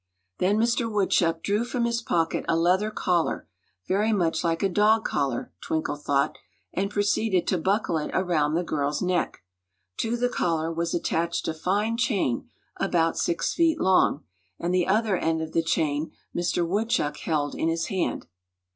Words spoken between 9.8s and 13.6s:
To the collar was attached a fine chain about six